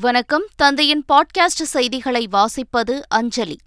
வணக்கம். 0.00 0.46
தந்தையின் 0.56 1.04
பாட்காஸ்ட் 1.12 1.46
செய்திகளை 1.46 2.28
வாசிப்பது 2.32 3.00
அஞ்சலி. 3.08 3.58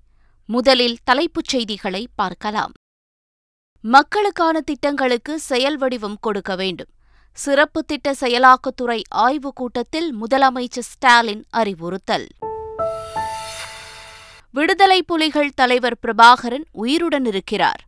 முதலில் 0.45 0.97
தலைப்புச் 1.03 1.47
செய்திகளை 1.47 2.07
பார்க்கலாம். 2.15 2.71
மக்களுக்கான 3.81 4.61
திட்டங்களுக்கு 4.61 5.39
செயல் 5.39 5.77
வடிவம் 5.77 6.17
கொடுக்க 6.21 6.55
வேண்டும். 6.55 6.87
சிறப்பு 7.33 7.85
திட்ட 7.85 8.15
செயலாக்கத்துறை 8.19 9.01
ஆய்வுக் 9.09 9.55
கூட்டத்தில் 9.55 10.15
முதலமைச்சர் 10.23 10.79
ஸ்டாலின் 10.79 11.45
அறிவுறுத்தல். 11.49 12.27
விடுதலை 14.51 15.03
புலிகள் 15.03 15.51
தலைவர் 15.55 15.97
பிரபாகரன் 16.07 16.63
உயிருடன் 16.71 17.25
இருக்கிறார். 17.25 17.83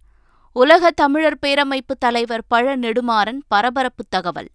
உலக 0.54 0.91
தமிழர் 0.91 1.38
பேரமைப்பு 1.41 1.96
தலைவர் 2.00 2.44
பழ 2.48 2.78
நெடுமாறன் 2.78 3.38
பரபரப்பு 3.48 4.05
தகவல். 4.10 4.50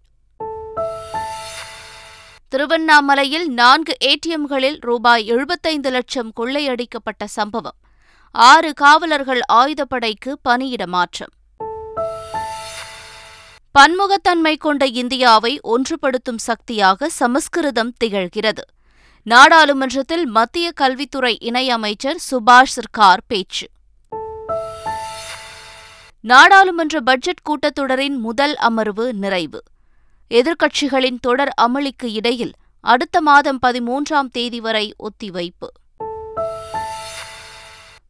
திருவண்ணாமலையில் 2.49 3.53
நான்கு 3.53 3.97
ஏடிஎம்களில் 4.03 4.77
ரூபாய் 4.79 5.25
எழுபத்தைந்து 5.25 5.91
லட்சம் 5.91 6.31
கொள்ளையடிக்கப்பட்ட 6.39 7.25
சம்பவம். 7.25 7.75
ஆறு 8.31 8.73
காவலர்கள் 8.73 9.39
ஆயுதப்படைக்கு 9.53 10.31
பணியிட 10.41 10.87
மாற்றம். 10.87 11.29
பன்முகத்தன்மை 13.79 14.57
கொண்ட 14.57 14.85
இந்தியாவை 14.85 15.59
ஒன்றுபடுத்தும் 15.63 16.35
சக்தியாக 16.35 17.09
சமஸ்கிருதம் 17.09 17.93
திகழ்கிறது. 18.03 18.63
நாடாளுமன்றத்தில் 19.23 20.25
மத்திய 20.25 20.71
கல்வித்துறை 20.71 21.37
இணையமைச்சர் 21.41 22.15
சுபாஷ் 22.31 22.75
சர்கார் 22.75 23.17
பேச்சு. 23.27 23.67
நாடாளுமன்ற 26.21 27.01
பட்ஜெட் 27.01 27.41
கூட்டத்தொடரின் 27.43 28.17
முதல் 28.17 28.55
அமர்வு 28.55 29.13
நிறைவு. 29.13 29.63
எதிர்க்கட்சிகளின் 30.29 31.17
தொடர் 31.21 31.49
அமளிக்கு 31.55 32.11
இடையில் 32.11 32.51
அடுத்த 32.81 33.21
மாதம் 33.21 33.59
பதிமூன்றாம் 33.61 34.29
தேதி 34.31 34.59
வரை 34.59 34.93
ஒத்திவைப்பு. 34.99 35.69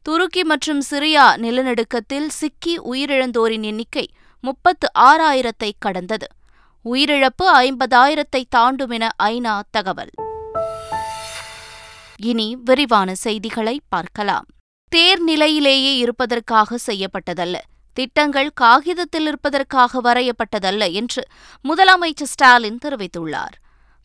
துருக்கி 0.02 0.44
மற்றும் 0.44 0.82
சிரியா 0.92 1.26
நிலநடுக்கத்தில் 1.38 2.28
சிக்கி 2.28 2.80
உயிரிழந்தோரின் 2.80 3.64
எண்ணிக்கை 3.64 4.10
முப்பத்து 4.42 4.88
ஆறாயிரத்தை 5.00 5.72
கடந்தது. 5.80 6.28
உயிரிழப்பு 6.86 7.44
ஐம்பதாயிரத்தை 7.44 8.44
தாண்டும் 8.50 8.90
என 8.90 9.10
ஐநா 9.24 9.62
தகவல். 9.72 10.10
இனி 12.18 12.58
விரிவான 12.66 13.16
செய்திகளை 13.16 13.82
பார்க்கலாம். 13.90 14.46
தேர் 14.88 15.24
நிலையிலேயே 15.24 15.98
இருப்பதற்காக 15.98 16.78
செய்யப்பட்டதல்ல. 16.88 17.56
திட்டங்கள் 18.00 18.50
காகிதத்தில் 18.62 19.26
இருப்பதற்காக 19.30 20.02
வரையப்பட்டதல்ல 20.02 20.84
என்று 21.00 21.22
முதலமைச்சர் 21.66 22.30
ஸ்டாலின் 22.34 22.78
தெரிவித்துள்ளார். 22.86 23.56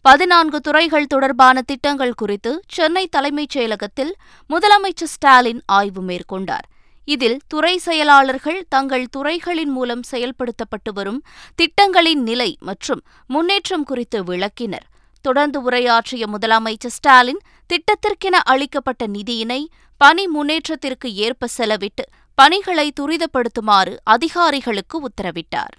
பதினான்கு 0.05 0.59
துறைகள் 0.61 1.07
தொடர்பான 1.07 1.57
திட்டங்கள் 1.63 2.15
குறித்து 2.15 2.53
சென்னை 2.69 3.05
தலைமைச் 3.07 3.55
செயலகத்தில் 3.57 4.11
முதலமைச்சர் 4.51 5.13
ஸ்டாலின் 5.15 5.61
ஆய்வு 5.79 6.03
மேற்கொண்டார். 6.03 6.67
இதில் 7.09 7.39
துறை 7.47 7.75
செயலாளர்கள் 7.79 8.61
தங்கள் 8.69 9.07
துறைகளின் 9.17 9.73
மூலம் 9.77 10.05
செயல்படுத்தப்பட்டு 10.11 10.93
வரும் 10.93 11.23
திட்டங்களின் 11.55 12.23
நிலை 12.23 12.51
மற்றும் 12.61 13.03
முன்னேற்றம் 13.27 13.85
குறித்து 13.85 14.21
விளக்கினர். 14.25 14.87
தொடர்ந்து 15.25 15.61
உரையாற்றிய 15.63 16.25
முதலமைச்சர் 16.35 16.97
ஸ்டாலின் 16.99 17.43
திட்டத்திற்கென 17.71 18.37
அளிக்கப்பட்ட 18.53 19.05
நிதியினை 19.07 19.63
பணி 20.01 20.25
முன்னேற்றத்திற்கு 20.27 21.09
ஏற்ப 21.27 21.49
செலவிட்டு 21.59 22.05
பணிகளை 22.39 22.93
துரிதப்படுத்துமாறு 23.01 23.97
அதிகாரிகளுக்கு 24.03 24.97
உத்தரவிட்டார். 25.01 25.75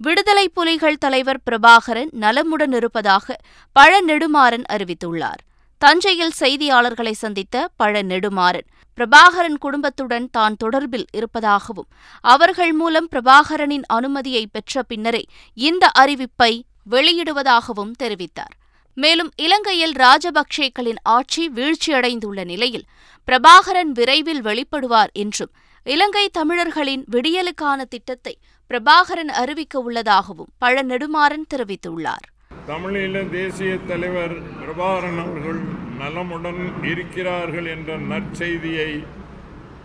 விடுதலை 0.00 0.48
புலிகள் 0.48 0.98
தலைவர் 0.98 1.40
பிரபாகரன் 1.50 2.12
நலமுடன் 2.12 2.72
இருப்பதாக 2.72 3.36
பழ 3.72 4.02
நெடுமாறன் 4.02 4.66
அறிவித்துள்ளார். 4.68 5.40
தஞ்சையில் 5.78 6.36
செய்தியாளர்களை 6.40 7.10
சந்தித்த 7.10 7.68
பழ 7.76 8.02
நெடுமாறன் 8.02 8.68
பிரபாகரன் 8.98 9.58
குடும்பத்துடன் 9.58 10.28
தான் 10.30 10.56
தொடர்பில் 10.64 11.06
இருப்பதாகவும் 11.12 11.90
அவர்கள் 12.20 12.72
மூலம் 12.72 13.08
பிரபாகரனின் 13.10 13.86
அனுமதியை 13.86 14.46
பெற்ற 14.46 14.82
பின்னரே 14.82 15.24
இந்த 15.54 15.90
அறிவிப்பை 15.98 16.52
வெளியிடுவதாகவும் 16.90 17.92
தெரிவித்தார். 17.98 18.54
மேலும் 18.96 19.30
இலங்கையில் 19.36 19.94
ராஜபக்சேக்களின் 19.94 21.00
ஆட்சி 21.02 21.50
வீழ்ச்சியடைந்துள்ள 21.54 22.44
நிலையில் 22.44 22.86
பிரபாகரன் 23.28 23.92
விரைவில் 23.98 24.42
வெளிப்படுவார் 24.42 25.12
என்றும் 25.12 25.52
இலங்கை 25.86 26.28
தமிழர்களின் 26.32 27.04
விடியலுக்கான 27.12 27.80
திட்டத்தை 27.88 28.34
பிரபாகரன் 28.70 29.32
அறிவிக்க 29.42 29.80
உள்ளதாகவும் 29.80 30.50
பழ 30.58 30.82
நெடுமாறன் 30.82 31.46
தெரிவித்துள்ளார். 31.54 32.26
தமிழீழ 32.68 33.30
தேசிய 33.30 33.76
தலைவர் 33.90 34.34
பிரபாகரன் 34.60 35.20
அவர்கள் 35.24 35.60
நலமுடன் 35.98 36.60
இருக்கிறார்கள் 36.82 37.66
என்ற 37.66 37.98
நற்செய்தியை 37.98 38.90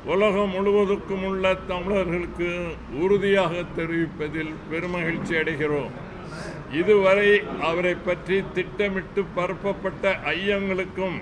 உலகம் 0.05 0.51
முழுவதுக்கும் 0.51 1.23
உள்ள 1.23 1.53
தமிழர்களுக்கு 1.53 2.49
உறுதியாக 3.03 3.53
தெரிவிப்பதில் 3.75 4.51
பெருமகிழ்ச்சி 4.71 5.33
அடைகிறோம். 5.41 5.93
இதுவரை 6.79 7.29
அவரை 7.69 7.95
பற்றி 8.07 8.37
திட்டமிட்டு 8.55 9.21
பரப்பப்பட்ட 9.37 10.13
ஐயங்களுக்கும் 10.33 11.17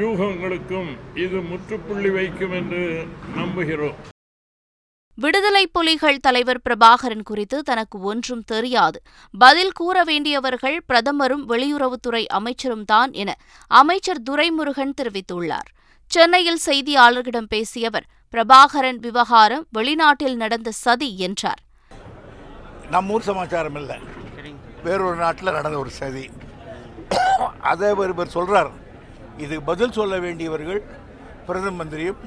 யூகங்களுக்கும் 0.00 0.90
இது 1.24 1.38
முற்றுப்புள்ளி 1.50 2.10
வைக்கும் 2.16 2.54
என்று 2.60 2.82
நம்புகிறோம். 3.38 3.98
விடுதலை 5.18 5.62
புலிகள் 5.76 6.22
தலைவர் 6.26 6.60
பிரபாகரன் 6.66 7.24
குறித்து 7.30 7.56
தனக்கு 7.70 7.96
ஒன்றும் 8.10 8.44
தெரியாது. 8.52 8.98
பதில் 9.44 9.74
கூற 9.80 9.96
வேண்டியவர்கள் 10.10 10.78
பிரதமரும் 10.90 11.44
வெளியுறவுத்துறை 11.50 12.22
அமைச்சரும் 12.38 12.86
தான் 12.92 13.12
என 13.22 13.30
அமைச்சர் 13.80 14.22
துரைமுருகன் 14.30 14.96
தெரிவித்துள்ளார். 15.00 15.68
சென்னையில் 16.10 16.62
செய்தியாளர்களிடம் 16.68 17.50
பேசிய 17.54 17.90
அவர் 17.90 18.08
பிரபாகரன் 18.34 19.00
விவகாரம் 19.06 19.66
வெளிநாட்டில் 19.78 20.40
நடந்த 20.42 20.72
சதி 20.84 21.10
என்றார். 21.28 21.62
நம்ம 22.92 23.14
ஊர் 23.16 23.28
சமாச்சாரம் 23.28 23.78
இல்லை. 23.80 23.96
வேறொரு 24.86 25.16
நாட்டில் 25.24 25.56
நடந்த 25.56 25.76
ஒரு 25.82 25.90
சதி. 25.98 26.24
அதை 27.70 27.88
ஒருவர் 28.02 28.34
சொல்கிறார் 28.36 28.70
இதுக்கு 29.42 29.64
பதில் 29.70 29.96
சொல்ல 29.98 30.14
வேண்டியவர்கள் 30.24 30.80
பிரதம 31.46 31.76
மந்திரியும் 31.80 32.20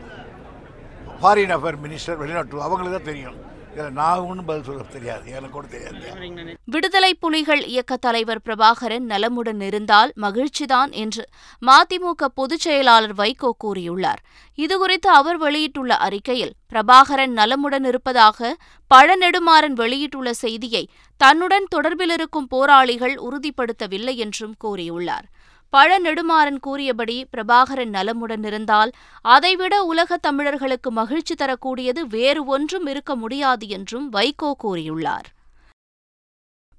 ஃபாரின் 1.20 1.54
அஃபேர் 1.56 1.82
மினிஸ்டர் 1.86 2.22
வெளிநாட்டு 2.22 2.64
அவங்களுக்கு 2.68 2.98
தான் 2.98 3.10
தெரியும். 3.12 3.38
இதில் 3.76 3.92
நான் 3.92 4.20
ஒன்றும் 4.20 4.46
பதில் 4.46 4.64
சொல்ல 4.64 4.84
தெரியாது. 4.84 5.26
எனக்கு 5.30 5.50
கூட 5.50 5.68
தெரியாது. 5.68 6.58
விடுதலை 6.66 7.14
புலிகள் 7.14 7.64
இயக்க 7.66 7.96
தலைவர் 7.96 8.42
பிரபாகரன் 8.46 9.06
நலமுடன் 9.12 9.62
இருந்தால் 9.62 10.12
மகிழ்ச்சிதான் 10.22 10.92
என்று 10.92 11.24
மதிமுக 11.62 12.26
பொதுச் 12.34 12.60
செயலாளர் 12.60 13.16
வைகோ 13.16 13.50
கூறியுள்ளார். 13.64 14.22
இதுகுறித்து 14.58 15.10
அவர் 15.20 15.38
வெளியிட்டுள்ள 15.38 15.98
அறிக்கையில் 15.98 16.54
பிரபாகரன் 16.74 17.36
நலமுடன் 17.42 17.86
இருப்பதாக 17.86 18.58
பழநெடுமாறன் 18.94 19.78
வெளியிட்டுள்ள 19.82 20.34
செய்தியை 20.34 20.84
தன்னுடன் 21.18 21.68
தொடர்பில் 21.76 22.12
இருக்கும் 22.12 22.48
போராளிகள் 22.48 23.16
உறுதிப்படுத்தவில்லை 23.28 24.16
என்றும் 24.16 24.56
கூறியுள்ளார். 24.64 25.28
பழ 25.70 26.00
நெடுமாறன் 26.00 26.60
கூறியபடி 26.60 27.28
பிரபாகரன் 27.34 27.94
நலமுடன் 27.98 28.44
இருந்தால் 28.44 28.92
அதைவிட 29.22 29.84
உலக 29.84 30.18
தமிழர்களுக்கு 30.18 30.92
மகிழ்ச்சி 30.92 31.36
தரக்கூடியது 31.36 32.08
வேறு 32.08 32.46
ஒன்றும் 32.46 32.86
இருக்க 32.86 33.16
முடியாது 33.16 33.68
என்றும் 33.68 34.12
வைகோ 34.12 34.52
கூறியுள்ளார். 34.64 35.28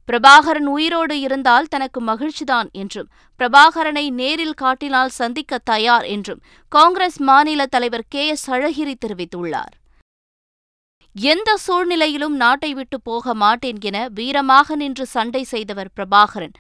பிரபாகரன் 0.09 0.69
உயிரோடு 0.77 1.21
இருந்தால் 1.21 1.67
தனக்கு 1.67 2.01
மகிழ்ச்சிதான் 2.03 2.69
என்றும் 2.73 3.09
பிரபாகரனை 3.41 4.11
நேரில் 4.11 4.55
காட்டினால் 4.55 5.17
சந்திக்க 5.21 5.59
தயார் 5.59 6.05
என்றும் 6.05 6.43
காங்கிரஸ் 6.69 7.19
மாநில 7.21 7.67
தலைவர் 7.67 8.09
கே 8.09 8.27
எஸ் 8.27 8.51
அழகிரி 8.51 8.95
தெரிவித்துள்ளார். 9.07 9.75
எந்த 11.17 11.51
சூழ்நிலையிலும் 11.65 12.35
நாட்டை 12.41 12.71
விட்டு 12.79 12.97
போக 13.09 13.35
மாட்டேன் 13.43 13.79
என 13.89 13.99
வீரமாக 14.19 14.77
நின்று 14.81 15.05
சண்டை 15.13 15.43
செய்தவர் 15.53 15.91
பிரபாகரன். 15.97 16.53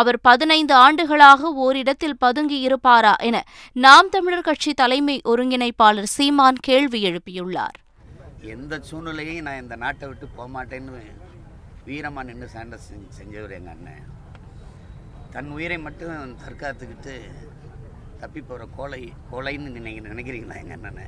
அவர் 0.00 0.18
பதினைந்து 0.28 0.74
ஆண்டுகளாக 0.82 1.50
ஓரிடத்தில் 1.64 2.20
பதுங்கி 2.24 2.58
இருப்பாரா 2.66 3.14
என 3.28 3.36
நாம் 3.84 4.10
தமிழர் 4.14 4.46
கட்சி 4.48 4.72
தலைமை 4.82 5.16
ஒருங்கிணைப்பாளர் 5.32 6.08
சீமான் 6.16 6.60
கேள்வி 6.68 7.00
எழுப்பியுள்ளார். 7.10 7.78
எந்த 8.54 8.78
சூழ்நிலையும் 8.90 9.44
நான் 9.48 9.62
இந்த 9.64 9.76
நாட்டை 9.84 10.08
விட்டு 10.08 10.28
போக 10.36 10.48
மாட்டேன்னு 10.58 11.02
வீரமாக 11.88 12.26
நின்று 12.30 12.48
சண்டை 12.56 12.78
செஞ்சவர் 13.18 13.56
எங்கள் 13.58 13.74
அண்ணன். 13.76 14.06
தன் 15.34 15.52
உயிரை 15.56 15.80
மட்டும் 15.88 16.38
தற்காத்துக்கிட்டு 16.44 17.16
தப்பி 18.22 18.40
போகிற 18.40 18.66
கோலை 18.78 19.02
கோலைன்னு 19.32 19.76
நீங்கள் 19.76 20.10
நினைக்கிறீங்களா 20.12 20.62
எங்கள் 20.62 20.78
அண்ணனை? 20.78 21.06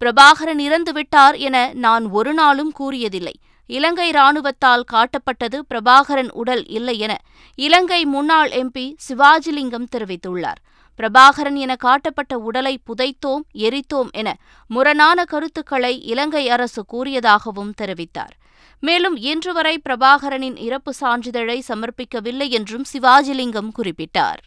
பிரபாகரன் 0.00 0.58
இறந்துவிட்டார் 0.58 1.36
என 1.38 1.70
நான் 1.74 2.04
ஒரு 2.10 2.34
நாளும் 2.34 2.72
கூறியதில்லை. 2.78 3.32
இலங்கை 3.66 4.10
ராணுவத்தால் 4.10 4.82
காட்டப்பட்டது 4.92 5.58
பிரபாகரன் 5.70 6.30
உடல் 6.32 6.66
இல்லை 6.66 6.98
என 6.98 7.18
இலங்கை 7.54 8.04
முன்னாள் 8.04 8.50
எம்பி 8.50 8.94
சிவாஜிலிங்கம் 9.08 9.86
தெரிவித்துள்ளார். 9.96 10.60
பிரபாகரன் 10.98 11.54
என 11.54 11.76
காட்டப்பட்ட 11.76 12.38
உடலை 12.38 12.78
புதைத்தோம் 12.86 13.44
எரித்தோம் 13.54 14.10
என 14.10 14.36
முரணான 14.68 15.24
கருத்துக்களை 15.24 16.02
இலங்கை 16.02 16.48
அரசு 16.48 16.84
கூறியதாகவும் 16.92 17.72
தெரிவித்தார். 17.82 18.34
மேலும் 18.80 19.16
இன்று 19.16 19.52
வரை 19.52 19.80
பிரபாகரனின் 19.88 20.58
இறப்பு 20.58 20.92
சான்றிதழை 21.00 21.58
சமர்ப்பிக்கவில்லை 21.68 22.48
என்றும் 22.48 22.84
சிவாஜிலிங்கம் 22.92 23.72
குறிப்பிட்டார். 23.78 24.42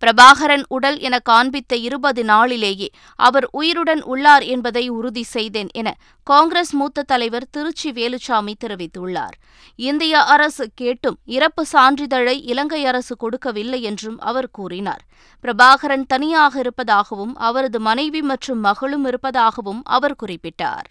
பிரபாகரன் 0.00 0.64
உடல் 0.68 0.98
என 0.98 1.18
காண்பித்த 1.30 1.76
இருபது 1.76 2.24
நாளிலேயே 2.24 2.88
அவர் 3.16 3.46
உயிருடன் 3.50 4.02
உள்ளார் 4.02 4.42
என்பதை 4.42 4.88
உறுதி 4.88 5.22
செய்தேன் 5.22 5.70
என 5.72 5.96
காங்கிரஸ் 6.22 6.72
மூத்த 6.72 7.02
தலைவர் 7.02 7.48
திருச்சி 7.50 7.90
வேலுச்சாமி 7.92 8.54
தெரிவித்துள்ளார். 8.64 9.36
இந்திய 9.76 10.22
அரசு 10.24 10.66
கேட்டும் 10.74 11.18
இறப்பு 11.24 11.64
சான்றிதழை 11.72 12.36
இலங்கை 12.42 12.84
அரசு 12.84 13.16
கொடுக்கவில்லை 13.16 13.82
என்றும் 13.82 14.20
அவர் 14.20 14.50
கூறினார். 14.50 15.02
பிரபாகரன் 15.44 16.06
தனியாக 16.06 16.58
இருப்பதாகவும் 16.58 17.34
அவரது 17.36 17.80
மனைவி 17.80 18.22
மற்றும் 18.22 18.60
மகளும் 18.60 19.04
இருப்பதாகவும் 19.04 19.82
அவர் 19.84 20.16
குறிப்பிட்டார். 20.22 20.88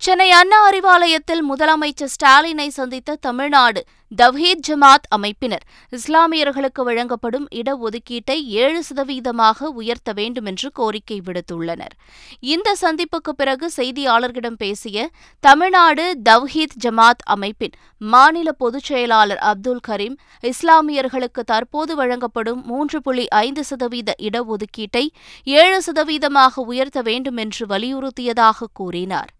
சென்னை 0.00 0.30
அண்ணா 0.30 0.70
அறிவாலயத்தில் 0.70 1.40
முதலமைச்சர் 1.48 2.10
ஸ்டாலினை 2.14 2.68
சந்தித்த 2.68 3.16
தமிழ்நாடு 3.20 3.84
தவ்ஹீத் 4.22 4.62
ஜமாத் 4.68 5.08
அமைப்பினர். 5.16 5.64
இஸ்லாமியர்களுக்கு 5.92 6.82
வழங்கப்படும் 6.82 7.46
இடஒதுக்கீட்டை 7.54 8.36
ஏழு 8.44 8.82
சதவீதமாக 8.82 9.64
உயர்த்த 9.80 10.12
வேண்டும் 10.12 10.44
என்று 10.44 10.70
கோரிக்கை 10.72 11.20
விடுத்துள்ளனர். 11.24 11.94
இந்த 12.40 12.76
சந்திப்புக்கு 12.80 13.32
பிறகு 13.36 13.70
செய்தியாளர்களிடம் 13.76 14.58
பேசிய 14.58 15.10
தமிழ்நாடு 15.40 16.18
தவ்ஹீத் 16.28 16.76
ஜமாத் 16.84 17.24
அமைப்பின் 17.24 17.74
மாநில 17.98 18.52
பொதுச் 18.52 18.84
செயலாளர் 18.84 19.38
அப்துல் 19.38 19.82
கரீம் 19.88 20.16
இஸ்லாமியர்களுக்கு 20.42 21.44
தற்போது 21.46 21.94
வழங்கப்படும் 21.94 22.62
மூன்று 22.64 23.02
புள்ளி 23.02 23.28
ஐந்து 23.28 23.64
சதவீத 23.64 24.14
இடஒதுக்கீட்டை 24.22 25.08
ஏழு 25.44 25.82
சதவீதமாக 25.86 26.64
உயர்த்த 26.66 27.02
வேண்டும் 27.02 27.36
என்று 27.36 27.66
வலியுறுத்தியதாக 27.66 28.70
கூறினார். 28.72 29.32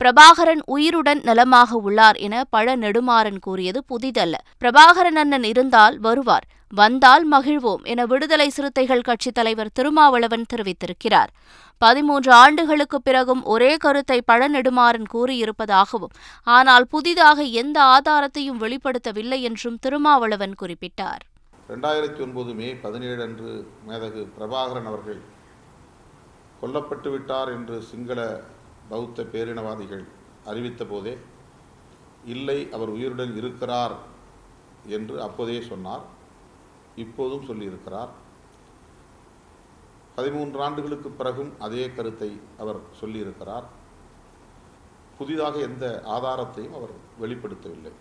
பிரபாகரன் 0.00 0.60
உயிருடன் 0.64 1.20
நலமாக 1.22 1.76
உள்ளார் 1.76 2.16
என 2.16 2.44
பழ 2.44 2.76
நெடுமாறன் 2.76 3.38
கூறியது 3.40 3.84
புதிதல்ல. 3.90 4.34
பிரபாகரன் 4.60 5.18
அண்ணன் 5.22 5.42
இருந்தால் 5.42 5.98
வருவார். 5.98 6.46
வந்தால் 6.72 7.24
மகிழ்வோம் 7.30 7.82
என 7.82 8.04
விடுதலை 8.04 8.48
சிறுத்தைகள் 8.48 9.00
கட்சித் 9.00 9.34
தலைவர் 9.34 9.70
திருமாவளவன் 9.72 10.44
தெரிவித்திருக்கிறார். 10.52 11.30
பதிமூன்று 11.78 12.32
ஆண்டுகளுக்கு 12.32 12.98
பிறகும் 13.02 13.42
ஒரே 13.44 13.76
கருத்தை 13.76 14.18
பழநெடுமாறன் 14.32 15.06
கூறியிருப்பதாகவும் 15.14 16.14
ஆனால் 16.42 16.86
புதிதாக 16.86 17.42
எந்த 17.62 17.78
ஆதாரத்தையும் 17.94 18.60
வெளிப்படுத்தவில்லை 18.64 19.40
என்றும் 19.40 19.78
திருமாவளவன் 19.86 20.54
குறிப்பிட்டார். 20.62 21.22
ரெண்டாயிரத்தி 21.68 22.20
ஒன்பது 22.20 22.52
மே 22.54 22.68
பதினேழு 22.74 23.22
அன்று 23.22 23.52
மேதகு 23.88 24.24
பிரபாகரன் 24.36 24.90
அவர்கள் 24.92 25.20
கொல்லப்பட்டு 26.60 27.10
விட்டார் 27.10 27.48
என்று 27.48 27.78
சிங்கள 27.82 28.20
பௌத்த 28.88 29.22
பேரினவாதிகள் 29.22 30.04
அறிவித்த 30.44 30.84
போதே 30.84 31.18
இல்லை 32.24 32.68
அவர் 32.72 32.88
உயிருடன் 32.88 33.36
இருக்கிறார் 33.36 33.96
என்று 34.86 35.22
அப்போதே 35.22 35.60
சொன்னார். 35.60 36.04
இப்போதும் 36.96 37.46
சொல்லியிருக்கிறார். 37.48 38.08
பதிமூன்று 40.14 40.62
ஆண்டுகளுக்கு 40.62 41.10
பிறகும் 41.10 41.60
அதே 41.60 41.90
கருத்தை 41.90 42.40
அவர் 42.58 42.78
சொல்லியிருக்கிறார். 43.00 43.64
புதிதாக 45.18 45.58
எந்த 45.58 46.02
ஆதாரத்தையும் 46.04 46.76
அவர் 46.78 46.94
வெளிப்படுத்தவில்லை. 47.20 47.92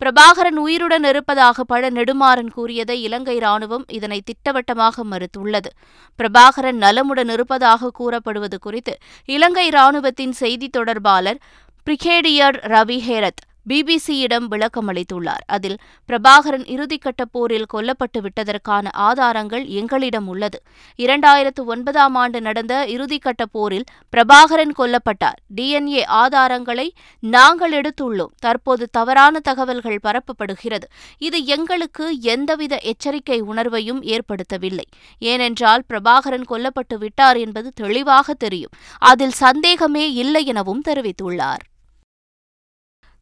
பிரபாகரன் 0.00 0.58
உயிருடன் 0.58 1.04
இருப்பதாக 1.04 1.64
பழ 1.64 1.90
நெடுமாறன் 1.90 2.50
கூறியதை 2.52 2.96
இலங்கை 3.02 3.38
ராணுவம் 3.38 3.84
இதனை 3.88 4.20
திட்டவட்டமாக 4.20 5.04
மறுத்துள்ளது. 5.04 5.70
பிரபாகரன் 6.18 6.78
நலமுடன் 6.78 7.28
இருப்பதாக 7.28 7.90
கூறப்படுவது 7.90 8.58
குறித்து 8.58 8.94
இலங்கை 9.24 9.68
ராணுவத்தின் 9.68 10.34
செய்தித் 10.40 10.72
தொடர்பாளர் 10.72 11.40
பிரிகேடியர் 11.86 12.58
ரவி 12.66 12.98
ஹேரத் 13.08 13.42
பிபிசியிடம் 13.68 14.46
விளக்கமளித்துள்ளார். 14.50 15.44
அதில் 15.46 15.78
பிரபாகரன் 16.08 16.64
இறுதிக்கட்ட 16.64 17.22
போரில் 17.30 17.66
கொல்லப்பட்டு 17.74 18.20
விட்டதற்கான 18.20 18.88
ஆதாரங்கள் 18.92 19.66
எங்களிடம் 19.66 20.28
உள்ளது. 20.28 20.62
இரண்டாயிரத்து 20.96 21.64
ஒன்பதாம் 21.64 22.14
ஆண்டு 22.14 22.40
நடந்த 22.40 22.84
இறுதிக்கட்ட 22.88 23.44
போரில் 23.52 23.84
பிரபாகரன் 24.16 24.74
கொல்லப்பட்டார். 24.78 25.38
டிஎன்ஏ 25.56 26.02
ஆதாரங்களை 26.22 26.88
நாங்கள் 27.20 27.80
எடுத்துள்ளோம். 27.80 28.34
தற்போது 28.38 28.88
தவறான 28.92 29.40
தகவல்கள் 29.40 30.00
பரப்பப்படுகிறது. 30.02 30.86
இது 31.18 31.44
எங்களுக்கு 31.44 32.20
எந்தவித 32.20 32.78
எச்சரிக்கை 32.82 33.42
உணர்வையும் 33.42 34.02
ஏற்படுத்தவில்லை. 34.02 34.86
ஏனென்றால் 35.18 35.84
பிரபாகரன் 35.88 36.46
கொல்லப்பட்டு 36.48 36.98
விட்டார் 36.98 37.36
என்பது 37.36 37.72
தெளிவாக 37.74 38.34
தெரியும். 38.34 38.70
அதில் 38.98 39.30
சந்தேகமே 39.30 40.12
இல்லை 40.12 40.44
எனவும் 40.46 40.82
தெரிவித்துள்ளார். 40.88 41.64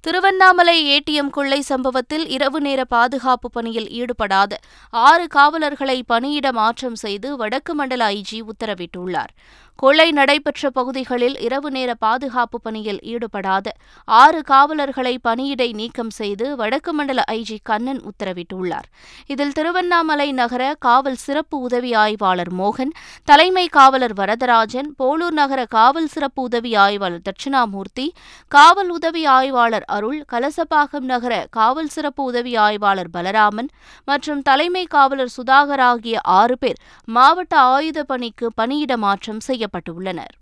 திருவண்ணாமலை 0.06 0.74
ஏடிஎம் 0.86 1.30
கொள்ளை 1.30 1.60
சம்பவத்தில் 1.60 2.26
இரவு 2.28 2.60
நேர 2.60 2.84
பாதுகாப்பு 2.84 3.50
பணியில் 3.50 3.88
ஈடுபடாத 3.90 4.58
ஆறு 4.90 5.26
காவலர்களை 5.26 6.02
பணியிட 6.02 6.52
மாற்றம் 6.52 6.94
செய்து 6.94 7.36
வடக்கு 7.36 7.74
மண்டல 7.74 8.08
ஐஜி 8.08 8.40
உத்தரவிட்டுள்ளார். 8.52 9.32
கொள்ளை 9.78 10.06
நடைபெற்ற 10.12 10.70
பகுதிகளில் 10.70 11.34
இரவு 11.38 11.70
நேர 11.70 11.90
பாதுகாப்பு 11.94 12.58
பணியில் 12.60 13.00
ஈடுபடாத 13.04 13.72
ஆறு 14.08 14.40
காவலர்களை 14.42 15.12
பணியிடை 15.24 15.66
நீக்கம் 15.72 16.10
செய்து 16.10 16.46
வடக்கு 16.56 16.92
மண்டல 16.92 17.22
ஐஜி 17.30 17.56
கண்ணன் 17.62 18.00
உத்தரவிட்டுள்ளார். 18.10 18.86
இதில் 19.26 19.52
திருவண்ணாமலை 19.52 20.28
நகர 20.32 20.74
காவல் 20.78 21.16
சிறப்பு 21.16 21.58
உதவி 21.58 21.90
ஆய்வாளர் 21.94 22.52
மோகன் 22.52 22.92
தலைமை 23.24 23.66
காவலர் 23.68 24.14
வரதராஜன் 24.14 24.88
போலூர் 24.98 25.36
நகர 25.40 25.66
காவல் 25.66 26.06
சிறப்பு 26.06 26.42
உதவி 26.42 26.72
ஆய்வாளர் 26.76 27.26
தட்சிணாமூர்த்தி 27.28 28.06
காவல் 28.52 28.90
உதவி 28.90 29.24
ஆய்வாளர் 29.26 29.86
அருள் 29.88 30.24
கலசபாகம் 30.32 31.06
நகர 31.06 31.46
காவல் 31.50 31.88
சிறப்பு 31.88 32.22
உதவி 32.22 32.56
ஆய்வாளர் 32.56 33.12
பலராமன் 33.12 33.70
மற்றும் 34.08 34.42
தலைமை 34.42 34.86
காவலர் 34.86 35.34
சுதாகர் 35.36 35.84
ஆகிய 35.90 36.16
ஆறு 36.40 36.58
பேர் 36.58 36.80
மாவட்ட 37.08 37.54
ஆயுத 37.68 38.04
பணிக்கு 38.04 38.46
பணியிட 38.56 38.96
மாற்றம் 38.96 39.40
செய்யப்பட்டுள்ளனர் 39.66 40.34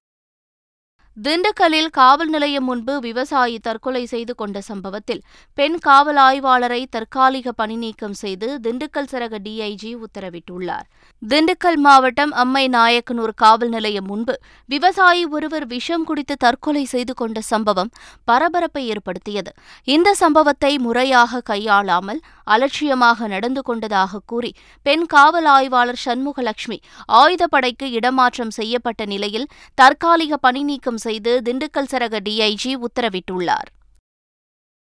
திண்டுக்கல்லில் 1.16 1.90
காவல் 1.96 2.30
நிலையம் 2.34 2.64
முன்பு 2.68 2.94
விவசாயி 3.00 3.58
தற்கொலை 3.66 4.02
செய்து 4.12 4.32
கொண்ட 4.34 4.60
சம்பவத்தில் 4.68 5.20
பெண் 5.58 5.76
காவல் 5.78 6.18
ஆய்வாளரை 6.24 6.80
தற்காலிக 6.90 7.52
பணி 7.52 7.76
நீக்கம் 7.76 8.16
செய்து 8.22 8.48
திண்டுக்கல் 8.64 9.08
சரக 9.12 9.38
டிஐஜி 9.44 9.90
உத்தரவிட்டுள்ளார். 10.04 10.86
திண்டுக்கல் 11.22 11.78
மாவட்டம் 11.84 12.32
அம்மை 12.42 12.64
நாயக்கனூர் 12.68 13.34
காவல் 13.34 13.68
நிலையம் 13.68 14.08
முன்பு 14.10 14.34
விவசாயி 14.68 15.22
ஒருவர் 15.26 15.66
விஷம் 15.66 16.04
குடித்து 16.04 16.36
தற்கொலை 16.36 16.84
செய்து 16.84 17.14
கொண்ட 17.14 17.40
சம்பவம் 17.40 17.92
பரபரப்பை 18.24 18.82
ஏற்படுத்தியது. 18.86 19.52
இந்த 19.88 20.14
சம்பவத்தை 20.14 20.72
முறையாக 20.78 21.42
கையாளாமல் 21.50 22.20
அலட்சியமாக 22.46 23.26
நடந்து 23.26 23.62
கொண்டதாக 23.62 24.20
கூறி 24.26 24.52
பெண் 24.86 25.06
காவல் 25.06 25.48
ஆய்வாளர் 25.54 26.02
சண்முகலட்சுமி 26.04 26.78
ஆயுதப்படைக்கு 27.12 27.86
இடமாற்றம் 27.90 28.52
செய்யப்பட்ட 28.58 29.02
நிலையில் 29.04 29.48
தற்காலிக 29.78 30.36
பணி 30.36 30.62
நீக்கம் 30.62 31.02
செய்து 31.06 31.32
திண்டுக்கல் 31.44 31.90
சரக 31.92 32.20
டிஐஜி 32.28 32.72
உத்தரவிட்டுள்ளார். 32.88 33.70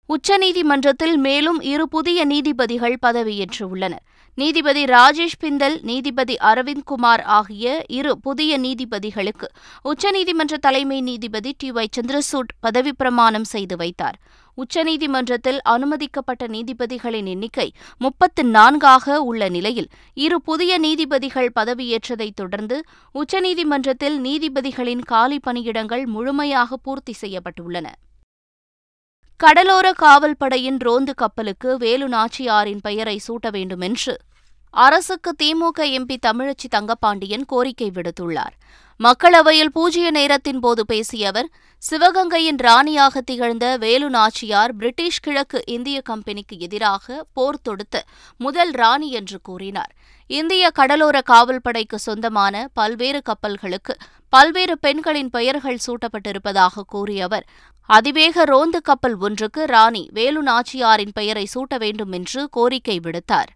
உச்சநீதிமன்றத்தில் 0.08 1.16
மேலும் 1.26 1.58
இரு 1.72 1.86
புதிய 1.94 2.18
நீதிபதிகள் 2.24 2.98
பதவியேற்றுள்ளனர். 3.06 4.04
நீதிபதி 4.38 4.82
ராஜேஷ் 4.84 5.38
பிந்தல் 5.42 5.76
நீதிபதி 5.90 6.34
அரவிந்த் 6.50 6.86
குமார் 6.90 7.22
ஆகிய 7.36 7.84
இரு 7.98 8.12
புதிய 8.26 8.58
நீதிபதிகளுக்கு 8.60 9.48
உச்சநீதிமன்ற 9.84 10.58
தலைமை 10.66 10.98
நீதிபதி 11.08 11.52
டி 11.58 11.68
ஒய் 11.78 11.94
சந்திரசூட் 11.96 12.52
பதவிப்பிரமாணம் 12.66 13.48
செய்து 13.54 13.76
வைத்தார். 13.76 14.18
உச்சநீதிமன்றத்தில் 14.62 15.58
அனுமதிக்கப்பட்ட 15.62 16.46
நீதிபதிகளின் 16.46 17.26
எண்ணிக்கை 17.26 17.72
முப்பத்து 17.98 18.44
நான்காக 18.44 19.20
உள்ள 19.20 19.48
நிலையில் 19.48 19.88
இரு 20.14 20.42
புதிய 20.42 20.78
நீதிபதிகள் 20.78 21.52
பதவியேற்றதைத் 21.60 22.34
தொடர்ந்து 22.34 22.82
உச்சநீதிமன்றத்தில் 23.14 24.18
நீதிபதிகளின் 24.18 25.04
காலி 25.04 25.40
பணியிடங்கள் 25.46 26.04
முழுமையாக 26.06 26.76
பூர்த்தி 26.76 27.14
செய்யப்பட்டுள்ளன. 27.20 27.86
கடலோர 29.36 29.92
காவல் 29.92 30.36
படையின் 30.36 30.76
ரோந்து 30.76 31.14
கப்பலுக்கு 31.14 31.76
வேலு 31.76 32.08
நாச்சியாரின் 32.08 32.80
பெயரை 32.82 33.20
சூட்ட 33.28 33.50
வேண்டுமென்று 33.50 34.16
அரசுக்கு 34.70 35.34
திமுக 35.42 35.80
எம்பி 35.80 36.16
தமிழச்சி 36.26 36.68
தங்கப்பாண்டியன் 36.68 37.44
கோரிக்கை 37.46 37.90
விடுத்துள்ளார். 37.90 38.54
மக்களவையில் 39.00 39.72
பூஜ்ய 39.72 40.10
நேரத்தின் 40.10 40.60
போது 40.60 40.86
பேசிய 40.86 41.28
அவர் 41.28 41.48
சிவகங்கையின் 41.82 42.56
ராணியாக 42.56 43.20
திகழ்ந்த 43.20 43.66
வேலு 43.76 44.06
நாச்சியார் 44.10 44.72
பிரிட்டிஷ் 44.76 45.20
கிழக்கு 45.20 45.58
இந்திய 45.66 45.98
கம்பெனிக்கு 46.00 46.58
எதிராக 46.58 47.26
போர் 47.32 47.60
தொடுத்த 47.62 48.02
முதல் 48.36 48.70
ராணி 48.70 49.08
என்று 49.10 49.38
கூறினார். 49.42 49.92
இந்திய 50.30 50.70
கடலோர 50.70 51.16
காவல்படைக்கு 51.30 51.98
சொந்தமான 52.06 52.64
பல்வேறு 52.72 53.20
கப்பல்களுக்கு 53.28 53.94
பல்வேறு 54.28 54.78
பெண்களின் 54.78 55.30
பெயர்கள் 55.30 55.84
சூட்டப்பட்டிருப்பதாக 55.86 56.84
கூறிய 56.86 57.24
அவர் 57.24 57.46
அதிவேக 57.88 58.44
ரோந்து 58.44 58.80
கப்பல் 58.80 59.16
ஒன்றுக்கு 59.18 59.64
ராணி 59.64 60.02
வேலு 60.12 60.42
நாச்சியாரின் 60.42 61.14
பெயரை 61.14 61.46
சூட்ட 61.54 61.78
வேண்டும் 61.78 62.12
என்று 62.12 62.48
கோரிக்கை 62.50 62.98
விடுத்தார். 63.00 63.52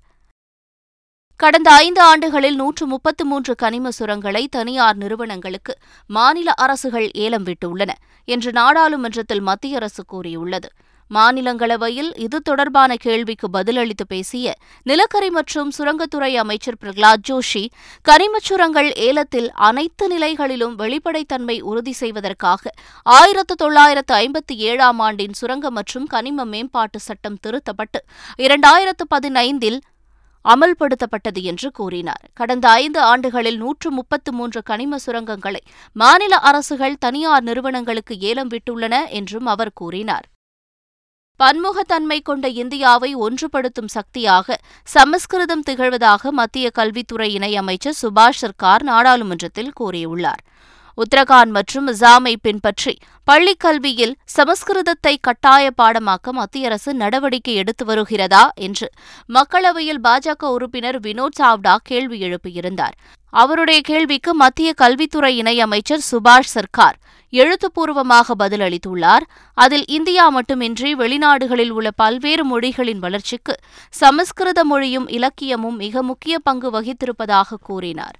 கடந்த 1.40 1.68
ஐந்து 1.74 2.00
ஆண்டுகளில் 2.00 2.56
நூற்று 2.56 2.84
முப்பத்து 2.86 3.22
மூன்று 3.24 3.52
கனிம 3.54 3.90
சுரங்களை 3.96 4.42
தனியார் 4.50 4.96
நிறுவனங்களுக்கு 4.96 5.72
மாநில 6.10 6.52
அரசுகள் 6.64 7.08
ஏலம் 7.24 7.46
விட்டுள்ளன 7.48 7.90
என்று 8.28 8.50
நாடாளுமன்றத்தில் 8.52 9.40
மத்திய 9.40 9.76
அரசு 9.76 10.02
கூறியுள்ளது. 10.04 10.68
மாநிலங்களவையில் 11.10 12.10
இது 12.16 12.38
தொடர்பான 12.40 12.90
கேள்விக்கு 12.96 13.46
பதிலளித்து 13.48 14.04
பேசிய 14.06 14.52
நிலக்கரி 14.86 15.30
மற்றும் 15.30 15.70
சுரங்கத்துறை 15.70 16.30
அமைச்சர் 16.34 16.78
பிரகலாத் 16.82 17.24
ஜோஷி 17.28 17.64
கனிமச் 18.06 18.48
சுரங்கள் 18.48 18.90
ஏலத்தில் 19.06 19.48
அனைத்து 19.68 20.06
நிலைகளிலும் 20.08 20.74
வெளிப்படைத்தன்மை 20.74 21.56
உறுதி 21.62 21.92
செய்வதற்காக 21.92 22.72
ஆயிரத்து 23.06 23.56
தொள்ளாயிரத்து 23.56 24.14
ஐம்பத்தி 24.18 24.56
ஏழாம் 24.70 25.00
ஆண்டின் 25.00 25.32
சுரங்க 25.32 25.70
மற்றும் 25.70 26.06
கனிம 26.06 26.46
மேம்பாட்டு 26.46 27.00
சட்டம் 27.00 27.40
திருத்தப்பட்டு 27.40 28.00
இரண்டாயிரத்து 28.38 29.06
பதினைந்தில் 29.10 29.80
அமல்படுத்தப்பட்டது 30.48 31.42
என்று 31.42 31.70
கூறினார். 31.70 32.24
கடந்த 32.34 32.70
ஐந்து 32.70 33.00
ஆண்டுகளில் 33.00 33.56
நூற்று 33.56 33.90
முப்பத்து 33.90 34.32
மூன்று 34.32 34.62
கனிம 34.70 34.96
சுரங்கங்களை 35.06 35.62
மாநில 35.92 36.36
அரசுகள் 36.36 36.98
தனியார் 36.98 37.42
நிறுவனங்களுக்கு 37.42 38.18
ஏலம் 38.18 38.48
விட்டுள்ளன 38.48 39.08
என்றும் 39.08 39.46
அவர் 39.46 39.72
கூறினார். 39.74 40.26
பன்முகத்தன்மை 41.40 42.22
கொண்ட 42.22 42.48
இந்தியாவை 42.48 43.16
ஒன்றுபடுத்தும் 43.16 43.86
சக்தியாக 43.86 44.58
சமஸ்கிருதம் 44.84 45.62
திகழ்வதாக 45.70 46.30
மத்திய 46.30 46.70
கல்வித்துறை 46.70 47.36
இணையமைச்சர் 47.36 47.98
சுபாஷ் 48.02 48.42
சர்கார் 48.42 48.82
நாடாளுமன்றத்தில் 48.82 49.72
கூறியுள்ளார். 49.80 50.42
உத்தரகாண்ட் 50.96 51.48
மற்றும் 51.48 51.86
அசாமை 51.86 52.34
பின்பற்றி 52.42 52.98
பள்ளிக் 53.24 53.60
கல்வியில் 53.60 54.16
சமஸ்கிருதத்தை 54.36 55.16
கட்டாய 55.20 55.70
பாடமாக்க 55.82 56.30
மத்திய 56.30 56.66
அரசு 56.66 56.94
நடவடிக்கை 56.94 57.54
எடுத்து 57.54 57.84
வருகிறதா 57.84 58.50
என்று 58.54 58.90
மக்களவையில் 59.28 60.02
பாஜக 60.02 60.44
உறுப்பினர் 60.44 61.00
வினோத் 61.00 61.38
சாவ்டா 61.40 61.76
கேள்வி 61.82 62.20
எழுப்பியிருந்தார். 62.20 62.96
அவருடைய 63.30 63.80
கேள்விக்கு 63.80 64.34
மத்திய 64.34 64.72
கல்வித்துறை 64.72 65.40
இணையமைச்சர் 65.42 66.06
சுபாஷ் 66.10 66.52
சர்க்கார் 66.54 66.96
எழுத்துப்பூர்வமாக 67.30 68.34
பதிலளித்துள்ளார். 68.38 69.24
அதில் 69.54 69.86
இந்தியா 69.86 70.28
மட்டுமின்றி 70.28 70.94
வெளிநாடுகளில் 70.94 71.70
உள்ள 71.70 71.90
பல்வேறு 71.90 72.44
மொழிகளின் 72.44 72.98
வளர்ச்சிக்கு 72.98 73.54
சமஸ்கிருத 73.90 74.64
மொழியும் 74.64 75.08
இலக்கியமும் 75.08 75.76
மிக 75.76 76.02
முக்கிய 76.02 76.38
பங்கு 76.38 76.70
வகித்திருப்பதாக 76.70 77.60
கூறினார். 77.62 78.16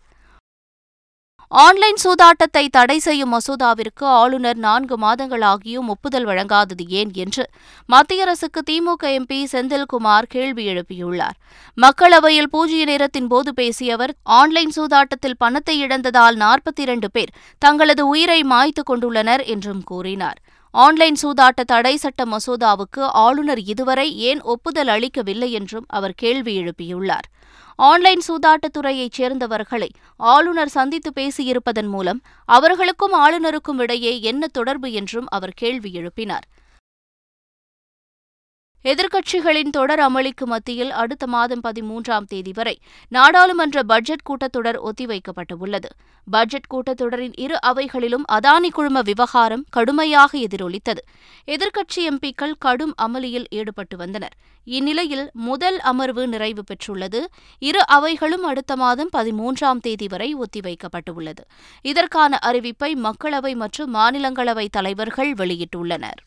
ஆன்லைன் 1.50 1.98
சூதாட்டத்தை 2.02 2.68
தடை 2.70 2.98
செய்யும் 2.98 3.32
மசோதாவிற்கு 3.34 4.04
ஆளுநர் 4.20 4.56
நான்கு 4.56 4.96
மாதங்களாகியும் 4.96 5.88
ஒப்புதல் 5.88 6.26
வழங்காதது 6.26 6.84
ஏன் 6.88 7.10
என்று 7.14 7.44
மத்திய 7.88 8.22
அரசுக்கு 8.22 8.60
திமுக 8.70 9.10
எம்பி 9.18 9.40
செந்தில்குமார் 9.52 10.28
கேள்வி 10.28 10.64
எழுப்பியுள்ளார். 10.66 11.36
மக்களவையில் 11.78 12.50
பூஜ்ய 12.50 12.84
நேரத்தின் 12.84 13.26
போது 13.26 13.54
பேசிய 13.54 13.94
அவர் 13.94 14.14
ஆன்லைன் 14.22 14.72
சூதாட்டத்தில் 14.76 15.38
பணத்தை 15.38 15.76
இழந்ததால் 15.84 16.38
நாற்பத்தி 16.44 16.82
இரண்டு 16.86 17.10
பேர் 17.10 17.34
தங்களது 17.58 18.06
உயிரை 18.06 18.40
மாய்த்து 18.44 18.84
கொண்டுள்ளனர் 18.90 19.44
என்றும் 19.44 19.84
கூறினார். 19.84 20.40
ஆன்லைன் 20.74 21.16
சூதாட்ட 21.22 21.62
தடை 21.66 21.96
சட்ட 21.96 22.24
மசோதாவுக்கு 22.24 23.00
ஆளுநர் 23.00 23.60
இதுவரை 23.60 24.16
ஏன் 24.16 24.40
ஒப்புதல் 24.42 24.88
அளிக்கவில்லை 24.88 25.52
என்றும் 25.52 25.84
அவர் 25.88 26.14
கேள்வி 26.16 26.54
எழுப்பியுள்ளார். 26.56 27.26
ஆன்லைன் 27.76 28.20
சூதாட்டத்துறையைச் 28.28 29.18
சேர்ந்தவர்களை 29.18 29.88
ஆளுநர் 30.16 30.68
சந்தித்து 30.68 31.12
பேசியிருப்பதன் 31.16 31.88
மூலம் 31.88 32.22
அவர்களுக்கும் 32.44 33.14
ஆளுநருக்கும் 33.14 33.78
இடையே 33.78 34.20
என்ன 34.20 34.46
தொடர்பு 34.46 34.92
என்றும் 34.92 35.26
அவர் 35.28 35.52
கேள்வி 35.54 35.92
எழுப்பினார். 35.94 36.46
எதிர்க்கட்சிகளின் 38.84 39.70
தொடர் 39.70 40.00
அமளிக்கு 40.00 40.44
மத்தியில் 40.44 40.90
அடுத்த 40.90 41.26
மாதம் 41.26 41.60
பதிமூன்றாம் 41.62 42.24
தேதி 42.26 42.52
வரை 42.54 42.78
நாடாளுமன்ற 43.08 43.82
பட்ஜெட் 43.82 44.24
கூட்டத்தொடர் 44.30 44.78
ஒத்திவைக்கப்பட்டுள்ளது. 44.88 45.88
பட்ஜெட் 46.30 46.68
கூட்டத்தொடரின் 46.74 47.32
இரு 47.36 47.58
அவைகளிலும் 47.66 48.24
அதானி 48.32 48.70
குழும 48.70 49.00
விவகாரம் 49.00 49.64
கடுமையாக 49.70 50.38
எதிரொலித்தது. 50.38 51.02
எதிர்க்கட்சி 51.46 52.00
எம்பிக்கள் 52.00 52.54
கடும் 52.58 52.94
அமளியில் 53.02 53.46
ஈடுபட்டு 53.50 53.96
வந்தனர். 53.96 54.34
இந்நிலையில் 54.64 55.30
முதல் 55.32 55.80
அமர்வு 55.80 56.28
நிறைவு 56.28 56.64
பெற்றுள்ளது. 56.64 57.22
இரு 57.58 57.86
அவைகளும் 57.86 58.42
அடுத்த 58.42 58.76
மாதம் 58.76 59.10
பதிமூன்றாம் 59.16 59.80
தேதி 59.80 60.06
வரை 60.06 60.34
ஒத்திவைக்கப்பட்டுள்ளது. 60.34 61.44
இதற்கான 61.82 62.38
அறிவிப்பை 62.46 62.92
மக்களவை 63.06 63.54
மற்றும் 63.54 63.94
மாநிலங்களவை 63.94 64.68
தலைவர்கள் 64.70 65.32
வெளியிட்டுள்ளனர். 65.32 66.20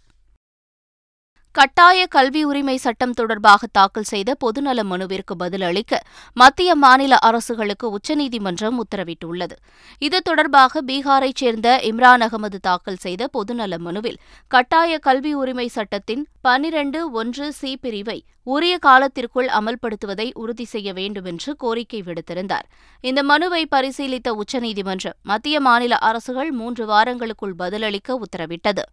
கட்டாய 1.58 2.06
கல்வி 2.06 2.44
உரிமை 2.44 2.78
சட்டம் 2.78 3.12
தொடர்பாக 3.12 3.68
தாக்கல் 3.72 4.04
செய்த 4.04 4.36
பொதுநல 4.46 4.84
மனுவிற்கு 4.84 5.34
பதிலளிக்க 5.36 6.00
மத்திய 6.34 6.76
மாநில 6.76 7.18
அரசுகளுக்கு 7.18 7.90
உச்சநீதிமன்றம் 7.90 8.78
உத்தரவிட்டுள்ளது. 8.84 9.56
இது 10.00 10.22
தொடர்பாக 10.22 10.82
பீகாரைச் 10.82 11.36
சேர்ந்த 11.36 11.80
இம்ரான் 11.84 12.26
அகமது 12.28 12.60
தாக்கல் 12.62 12.96
செய்த 12.96 13.30
பொதுநல 13.34 13.78
மனுவில் 13.78 14.20
கட்டாய 14.48 14.98
கல்வி 14.98 15.34
உரிமை 15.34 15.68
சட்டத்தின் 15.68 16.28
பனிரண்டு 16.42 17.12
ஒன்று 17.12 17.54
சி 17.54 17.78
பிரிவை 17.78 18.24
உரிய 18.44 18.78
காலத்திற்குள் 18.78 19.50
அமல்படுத்துவதை 19.60 20.32
உறுதி 20.34 20.66
செய்ய 20.66 20.94
வேண்டுமென்று 20.94 21.56
கோரிக்கை 21.56 22.04
விடுத்திருந்தார். 22.06 22.68
இந்த 23.02 23.24
மனுவை 23.24 23.68
பரிசீலித்த 23.76 24.30
உச்சநீதிமன்றம் 24.34 25.20
மத்திய 25.24 25.60
மாநில 25.60 25.96
அரசுகள் 25.98 26.52
மூன்று 26.52 26.86
வாரங்களுக்குள் 26.88 27.58
பதிலளிக்க 27.58 28.20
உத்தரவிட்டது. 28.20 28.86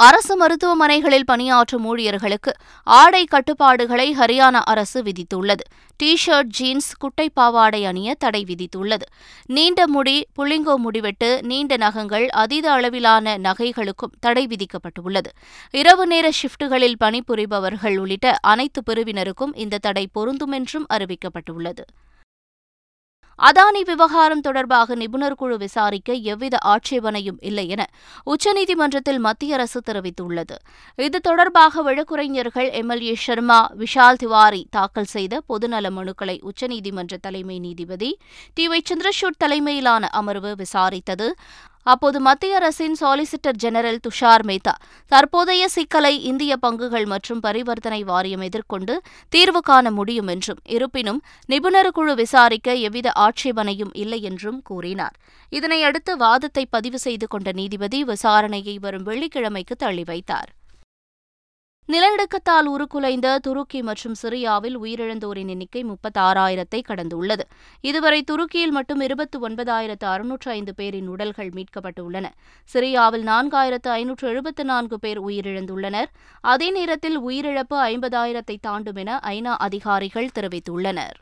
அரசு 0.00 0.34
மருத்துவமனைகளில் 0.36 1.24
பணியாற்றும் 1.24 1.84
ஊழியர்களுக்கு 1.84 2.52
ஆடை 2.82 3.24
கட்டுப்பாடுகளை 3.24 4.14
ஹரியானா 4.18 4.60
அரசு 4.64 5.02
விதித்துள்ளது. 5.02 5.64
டி 5.96 6.18
ஷர்ட் 6.26 6.52
ஜீன்ஸ் 6.58 6.96
குட்டை 6.96 7.30
பாவாடை 7.30 7.84
அணிய 7.84 8.14
தடை 8.14 8.44
விதித்துள்ளது. 8.48 9.06
நீண்ட 9.46 9.88
முடி 9.88 10.26
புள்ளிங்கோ 10.36 10.74
முடிவெட்டு 10.84 11.42
நீண்ட 11.42 11.76
நகங்கள் 11.76 12.28
அதீத 12.28 12.72
அளவிலான 12.72 13.38
நகைகளுக்கும் 13.38 14.14
தடை 14.20 14.46
விதிக்கப்பட்டுள்ளது. 14.46 15.32
இரவு 15.70 16.06
நேர 16.06 16.30
ஷிப்டுகளில் 16.42 17.00
பணிபுரிபவர்கள் 17.04 17.98
உள்ளிட்ட 17.98 18.36
அனைத்து 18.40 18.82
பிரிவினருக்கும் 18.90 19.54
இந்த 19.54 19.78
தடை 19.78 20.08
பொருந்தும் 20.12 20.52
என்றும் 20.52 20.86
அறிவிக்கப்பட்டுள்ளது. 20.92 21.84
அதானி 23.46 23.80
விவகாரம் 23.84 24.40
தொடர்பாக 24.40 24.94
நிபுணர் 24.94 25.34
குழு 25.34 25.56
விசாரிக்க 25.58 26.14
எவ்வித 26.14 26.56
ஆட்சேபனையும் 26.64 27.36
இல்லை 27.40 27.68
என 27.68 27.82
உச்சநீதிமன்றத்தில் 28.26 29.18
மத்திய 29.18 29.54
அரசு 29.54 29.80
தெரிவித்துள்ளது. 29.86 30.56
இது 30.96 31.20
தொடர்பாக 31.20 31.82
வழக்குரைஞர்கள் 31.82 32.70
எம்எல்ஏ 32.72 33.14
சர்மா 33.14 33.70
விஷால் 33.78 34.14
திவாரி 34.14 34.66
தாக்கல் 34.70 35.04
செய்த 35.04 35.42
பொதுநல 35.48 35.92
மனுக்களை 35.98 36.36
உச்சநீதிமன்ற 36.50 37.16
தலைமை 37.20 37.58
நீதிபதி 37.58 38.10
டி 38.54 38.68
ஒய் 38.68 38.86
சந்திரசூட் 38.90 39.38
தலைமையிலான 39.38 40.06
அமர்வு 40.06 40.54
விசாரித்தது. 40.54 41.28
அப்போது 41.82 42.20
மத்திய 42.20 42.56
அரசின் 42.56 42.96
சாலிசிட்டர் 43.00 43.56
ஜெனரல் 43.56 44.00
துஷார் 44.06 44.44
மேத்தா 44.46 44.74
தற்போதைய 45.06 45.68
சிக்கலை 45.68 46.22
இந்திய 46.22 46.56
பங்குகள் 46.62 47.06
மற்றும் 47.06 47.40
பரிவர்த்தனை 47.40 48.00
வாரியம் 48.04 48.40
எதிர்கொண்டு 48.40 49.00
தீர்வு 49.28 49.60
காண 49.60 49.90
முடியும் 49.90 50.26
என்றும் 50.26 50.60
இருப்பினும் 50.64 51.22
நிபுணர் 51.46 51.90
குழு 51.92 52.14
விசாரிக்க 52.14 52.74
எவ்வித 52.74 53.12
ஆட்சேபனையும் 53.16 53.92
இல்லை 53.92 54.22
என்றும் 54.22 54.62
கூறினார். 54.62 55.16
இதனையடுத்து 55.52 56.14
வாதத்தை 56.16 56.66
பதிவு 56.66 56.98
செய்து 56.98 57.26
கொண்ட 57.26 57.52
நீதிபதி 57.52 58.04
விசாரணையை 58.04 58.76
வரும் 58.80 59.06
வெள்ளிக்கிழமைக்கு 59.06 59.76
தள்ளி 59.78 60.04
வைத்தார். 60.04 60.50
நிலநடுக்கத்தால் 61.92 62.66
உருக்குலைந்த 62.66 63.38
துருக்கி 63.38 63.82
மற்றும் 63.82 64.14
சிரியாவில் 64.22 64.74
உயிரிழந்தோரின் 64.78 65.48
எண்ணிக்கை 65.48 65.84
முப்பத்தாறாயிரத்தை 65.84 66.80
கடந்துள்ளது. 66.88 67.44
இதுவரை 67.80 68.22
துருக்கியில் 68.22 68.70
மட்டும் 68.70 69.00
இருபத்தி 69.00 69.38
ஒன்பதாயிரத்து 69.38 70.04
அறுநூற்று 70.04 70.50
ஐந்து 70.50 70.74
பேரின் 70.74 71.08
உடல்கள் 71.08 71.48
மீட்கப்பட்டுள்ளன. 71.48 72.26
சிரியாவில் 72.74 73.24
நான்காயிரத்து 73.28 73.88
ஐநூற்று 73.88 74.28
எழுபத்து 74.28 74.64
நான்கு 74.64 74.98
பேர் 74.98 75.22
உயிரிழந்துள்ளனர். 75.24 76.10
அதே 76.40 76.70
நேரத்தில் 76.70 77.20
உயிரிழப்பு 77.20 77.78
ஐம்பதாயிரத்தை 77.92 78.58
தாண்டும் 78.60 78.96
என 78.96 79.20
ஐநா 79.24 79.54
அதிகாரிகள் 79.58 80.30
தெரிவித்துள்ளனர். 80.34 81.16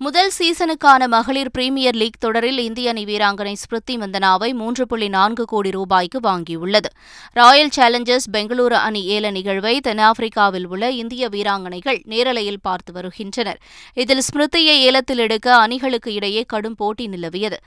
முதல் 0.00 0.30
சீசனுக்கான 0.36 1.06
மகளிர் 1.06 1.50
பிரீமியர் 1.50 1.94
லீக் 1.94 2.14
தொடரில் 2.18 2.58
இந்திய 2.58 2.90
அணி 2.90 3.02
வீராங்கனை 3.04 3.52
ஸ்மிருதி 3.52 3.94
மந்தனாவை 3.98 4.48
மூன்று 4.54 4.86
புள்ளி 4.86 5.08
நான்கு 5.08 5.44
கோடி 5.44 5.70
ரூபாய்க்கு 5.70 6.18
வாங்கியுள்ளது. 6.20 6.90
ராயல் 7.32 7.72
சேலஞ்சர்ஸ் 7.76 8.28
பெங்களூரு 8.32 8.76
அணி 8.86 9.02
ஏல 9.16 9.30
நிகழ்வை 9.30 9.74
தென்னாப்பிரிக்காவில் 9.88 10.66
உள்ள 10.66 10.90
இந்திய 10.90 11.28
வீராங்கனைகள் 11.28 12.00
நேரலையில் 12.12 12.60
பார்த்து 12.62 12.92
வருகின்றனர். 12.92 13.60
இதில் 13.94 14.24
ஸ்மிருதியை 14.28 14.76
ஏலத்தில் 14.88 15.18
எடுக்க 15.18 15.56
அணிகளுக்கு 15.56 16.12
இடையே 16.12 16.44
கடும் 16.46 16.74
போட்டி 16.74 17.06
நிலவியது. 17.08 17.60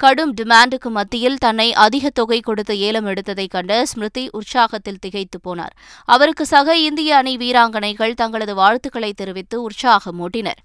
கடும் 0.00 0.34
டிமாண்டுக்கு 0.34 0.90
மத்தியில் 0.90 1.38
தன்னை 1.38 1.68
அதிக 1.86 2.10
தொகை 2.10 2.40
கொடுத்து 2.40 2.78
ஏலம் 2.78 3.06
எடுத்ததை 3.06 3.48
கண்ட 3.48 3.84
ஸ்மிருதி 3.84 4.28
உற்சாகத்தில் 4.38 5.00
திகைத்து 5.00 5.40
போனார். 5.48 5.74
அவருக்கு 6.04 6.46
சக 6.46 6.76
இந்திய 6.88 7.16
அணி 7.16 7.36
வீராங்கனைகள் 7.36 8.14
தங்களது 8.14 8.54
வாழ்த்துக்களை 8.54 9.12
தெரிவித்து 9.12 9.56
உற்சாகமூட்டினர் 9.68 10.62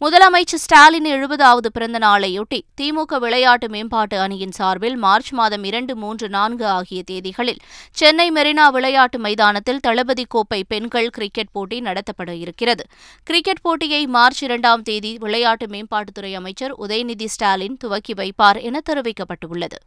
முதலமைச்சர் 0.00 0.60
ஸ்டாலின் 0.62 1.04
எழுபதாவது 1.04 1.68
பிறந்த 1.72 1.98
நாளையொட்டி 1.98 2.60
திமுக 2.80 3.18
விளையாட்டு 3.18 3.68
மேம்பாட்டு 3.68 4.20
அணியின் 4.20 4.50
சார்பில் 4.50 4.96
மார்ச் 4.96 5.32
மாதம் 5.32 5.64
இரண்டு 5.64 5.96
மூன்று 5.96 6.28
நான்கு 6.28 6.66
ஆகிய 6.66 7.02
தேதிகளில் 7.10 7.60
சென்னை 7.90 8.30
மெரினா 8.30 8.70
விளையாட்டு 8.70 9.18
மைதானத்தில் 9.18 9.80
தளபதி 9.80 10.24
கோப்பை 10.28 10.64
பெண்கள் 10.68 11.08
கிரிக்கெட் 11.08 11.50
போட்டி 11.52 11.80
நடத்தப்பட 11.80 12.30
இருக்கிறது. 12.30 12.86
கிரிக்கெட் 13.22 13.60
போட்டியை 13.60 14.06
மார்ச் 14.06 14.42
இரண்டாம் 14.42 14.82
தேதி 14.82 15.16
விளையாட்டு 15.18 15.66
மேம்பாட்டுத்துறை 15.66 16.32
அமைச்சர் 16.34 16.78
உதயநிதி 16.78 17.24
ஸ்டாலின் 17.24 17.76
துவக்கி 17.76 18.12
வைப்பார் 18.12 18.62
என 18.62 18.80
தெரிவிக்கப்பட்டுள்ளது. 18.90 19.80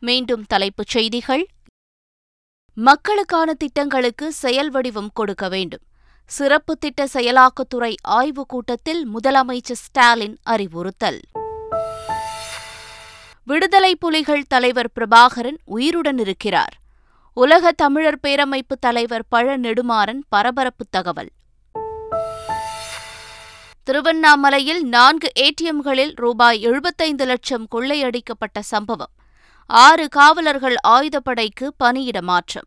மீண்டும் 0.00 0.44
தலைப்புச் 0.46 0.88
செய்திகள். 0.88 1.46
மக்களுக்கான 2.74 3.54
திட்டங்களுக்கு 3.54 4.32
செயல் 4.32 4.70
வடிவம் 4.70 5.10
கொடுக்க 5.14 5.48
வேண்டும். 5.48 5.80
சிறப்பு 6.28 6.76
திட்ட 6.76 7.06
செயலாக்கத்துறை 7.12 7.94
ஆய்வுக் 8.02 8.48
கூட்டத்தில் 8.48 9.08
முதலமைச்சர் 9.14 9.72
ஸ்டாலின் 9.72 10.38
அறிவுறுத்தல். 10.42 11.20
விடுதலை 13.44 13.96
புலிகள் 13.96 14.44
தலைவர் 14.48 14.90
பிரபாகரன் 14.94 15.56
உயிருடன் 15.64 16.18
இருக்கிறார். 16.18 16.76
உலக 17.34 17.72
தமிழர் 17.72 18.18
பேரமைப்பு 18.26 18.76
தலைவர் 18.80 19.24
பழ 19.28 19.58
நெடுமாறன் 19.58 20.18
பரபரப்பு 20.28 20.86
தகவல். 20.90 21.30
திருவண்ணாமலையில் 23.82 24.88
நான்கு 24.88 25.32
ஏடிஎம்களில் 25.40 26.12
ரூபாய் 26.14 26.60
எழுபத்தைந்து 26.60 27.24
லட்சம் 27.24 27.66
கொள்ளையடிக்கப்பட்ட 27.74 28.60
சம்பவம். 28.60 29.10
ஆறு 29.66 30.08
காவலர்கள் 30.08 30.76
ஆயுதப்படைக்கு 30.88 31.68
பணியிட 31.76 32.22
மாற்றம். 32.22 32.66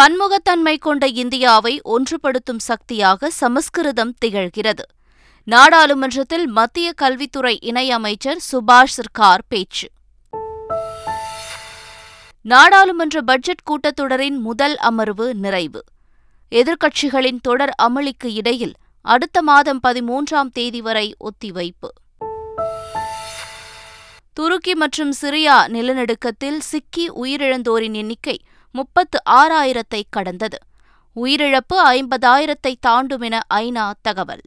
பன்முகத்தன்மை 0.00 0.78
கொண்ட 0.78 1.06
இந்தியாவை 1.06 1.80
ஒன்றுபடுத்தும் 1.84 2.58
சக்தியாக 2.58 3.30
சமஸ்கிருதம் 3.30 4.14
திகழ்கிறது. 4.24 4.84
நாடாளுமன்றத்தில் 5.44 6.46
மத்திய 6.46 6.92
கல்வித்துறை 6.92 7.58
இணையமைச்சர் 7.62 8.36
சுபாஷ் 8.52 8.94
சர்கார் 8.96 9.38
பேச்சு. 9.48 9.88
நாடாளுமன்ற 12.40 13.22
பட்ஜெட் 13.22 13.62
கூட்டத்தொடரின் 13.70 14.38
முதல் 14.38 14.76
அமர்வு 14.76 15.34
நிறைவு. 15.34 15.84
எதிர்க்கட்சிகளின் 16.50 17.38
தொடர் 17.42 17.74
அமளிக்கு 17.82 18.32
இடையில் 18.32 18.72
அடுத்த 19.00 19.42
மாதம் 19.42 19.80
பதிமூன்றாம் 19.88 20.50
தேதி 20.52 20.80
வரை 20.80 21.14
ஒத்திவைப்பு. 21.18 21.88
துருக்கி 24.32 24.74
மற்றும் 24.74 25.12
சிரியா 25.22 25.68
நிலநடுக்கத்தில் 25.68 26.58
சிக்கி 26.58 27.10
உயிரிழந்தோரின் 27.10 27.92
எண்ணிக்கை 27.92 28.40
முப்பத்து 28.74 29.18
ஆறாயிரத்தை 29.30 30.02
கடந்தது. 30.10 30.58
உயிரிழப்பு 31.16 31.74
ஐம்பதாயிரத்தை 31.74 32.74
தாண்டும் 32.80 33.20
என 33.20 33.40
ஐநா 33.54 33.92
தகவல். 34.02 34.42